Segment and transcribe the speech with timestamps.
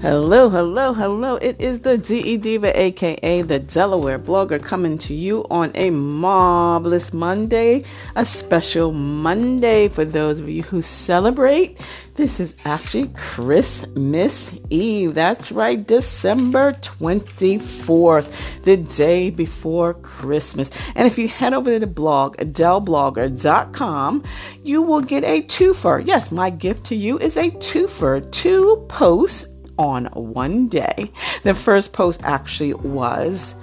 [0.00, 1.34] Hello, hello, hello.
[1.38, 7.12] It is the DE Diva, aka the Delaware blogger, coming to you on a marvelous
[7.12, 7.82] Monday,
[8.14, 11.80] a special Monday for those of you who celebrate.
[12.14, 15.14] This is actually Christmas Eve.
[15.14, 20.70] That's right, December 24th, the day before Christmas.
[20.94, 24.22] And if you head over to the blog, adelblogger.com,
[24.62, 26.06] you will get a twofer.
[26.06, 31.10] Yes, my gift to you is a twofer, two posts on one day.
[31.44, 33.54] The first post actually was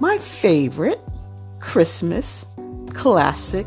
[0.00, 1.00] my favorite
[1.58, 2.46] Christmas
[2.92, 3.66] classic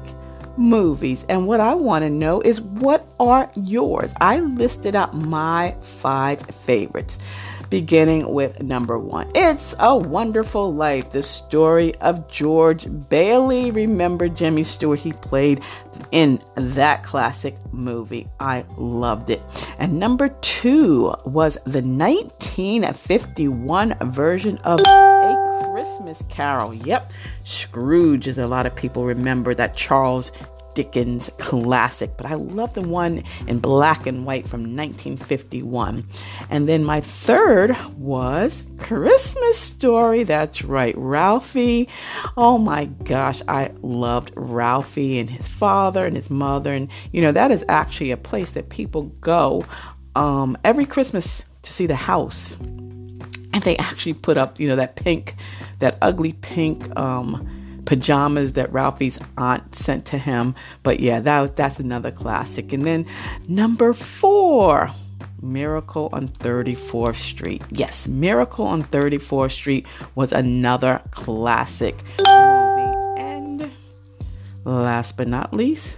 [0.58, 1.26] movies.
[1.30, 4.14] And what I want to know is what are yours?
[4.20, 7.18] I listed out my five favorites
[7.70, 9.30] beginning with number one.
[9.36, 13.72] It's a Wonderful Life, the story of George Bailey.
[13.72, 15.00] Remember Jimmy Stewart?
[15.00, 15.62] He played
[16.12, 18.28] in that classic movie.
[18.40, 19.42] I loved it.
[19.78, 26.74] And number two was the 1951 version of A Christmas Carol.
[26.74, 27.12] Yep,
[27.44, 30.32] Scrooge, as a lot of people remember that Charles
[30.74, 36.08] Dickens classic, but I love the one in black and white from 1951.
[36.50, 40.24] And then my third was Christmas Story.
[40.24, 41.90] That's right, Ralphie.
[42.38, 46.74] Oh my gosh, I loved Ralphie and his father and his mother.
[46.74, 49.66] And you know, that is actually a place that people go
[50.16, 52.56] um, every Christmas to see the house.
[53.52, 55.36] And they actually put up, you know, that pink,
[55.80, 57.59] that ugly pink, um,
[57.90, 60.54] pajamas that Ralphie's aunt sent to him.
[60.84, 62.72] But yeah, that that's another classic.
[62.72, 63.08] And then
[63.48, 64.92] number four.
[65.42, 67.64] Miracle on 34th Street.
[67.72, 73.22] Yes, Miracle on 34th Street was another classic movie.
[73.22, 73.72] And
[74.66, 75.96] last but not least,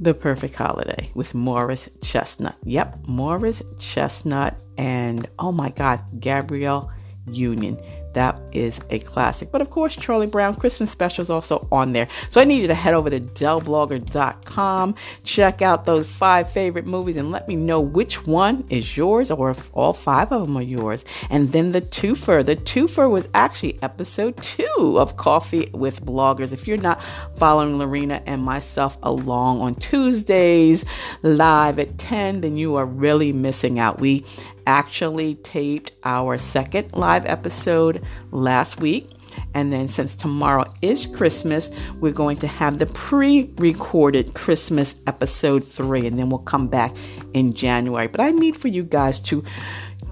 [0.00, 2.56] The Perfect Holiday with Morris Chestnut.
[2.64, 6.90] Yep, Morris Chestnut and oh my God, Gabrielle
[7.30, 7.78] Union.
[8.16, 9.52] That is a classic.
[9.52, 12.08] But of course, Charlie Brown Christmas special is also on there.
[12.30, 17.18] So I need you to head over to delblogger.com, check out those five favorite movies,
[17.18, 20.62] and let me know which one is yours or if all five of them are
[20.62, 21.04] yours.
[21.28, 22.42] And then the twofer.
[22.42, 24.42] The twofer was actually episode
[24.76, 26.52] two of Coffee with Bloggers.
[26.52, 27.02] If you're not
[27.36, 30.84] following Lorena and myself along on Tuesdays
[31.22, 34.00] live at 10, then you are really missing out.
[34.00, 34.24] We
[34.66, 39.10] actually taped our second live episode last week.
[39.52, 41.68] And then, since tomorrow is Christmas,
[42.00, 46.96] we're going to have the pre recorded Christmas episode three, and then we'll come back
[47.34, 48.06] in January.
[48.06, 49.44] But I need for you guys to,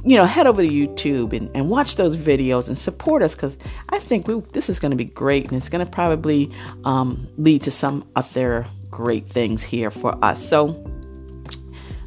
[0.05, 3.57] you know, head over to YouTube and, and watch those videos and support us because
[3.89, 6.53] I think we, this is going to be great and it's going to probably
[6.85, 10.47] um, lead to some other great things here for us.
[10.47, 10.73] So,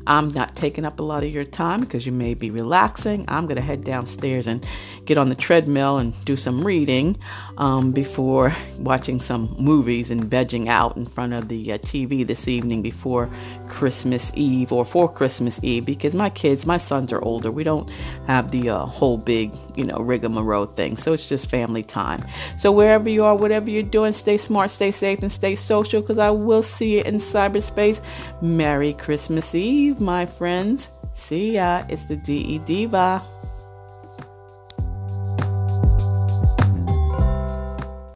[0.07, 3.25] I'm not taking up a lot of your time because you may be relaxing.
[3.27, 4.65] I'm going to head downstairs and
[5.05, 7.17] get on the treadmill and do some reading
[7.57, 12.47] um, before watching some movies and vegging out in front of the uh, TV this
[12.47, 13.29] evening before
[13.67, 17.51] Christmas Eve or for Christmas Eve because my kids, my sons are older.
[17.51, 17.89] We don't
[18.27, 20.95] have the uh, whole big, you know, rigmarole thing.
[20.95, 22.25] So it's just family time.
[22.57, 26.17] So wherever you are, whatever you're doing, stay smart, stay safe, and stay social because
[26.17, 28.01] I will see you in cyberspace.
[28.41, 30.89] Merry Christmas Eve my friends.
[31.13, 31.83] See ya.
[31.89, 33.21] It's the DE Diva.